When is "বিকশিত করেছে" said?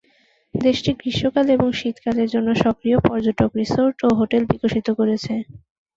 4.51-5.33